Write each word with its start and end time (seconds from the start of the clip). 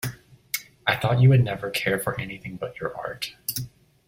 I 0.87 0.95
thought 0.95 1.21
you 1.21 1.29
would 1.29 1.43
never 1.43 1.69
care 1.69 1.99
for 1.99 2.19
anything 2.19 2.55
but 2.55 2.79
your 2.79 2.97
art. 2.97 3.35